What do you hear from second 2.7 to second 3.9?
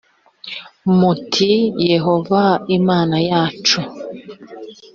imana yacu